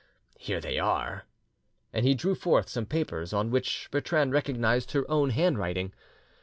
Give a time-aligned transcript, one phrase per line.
[0.39, 1.25] Here they are."
[1.93, 5.93] And he drew forth some papers, on which Bertrande recognised her own handwriting.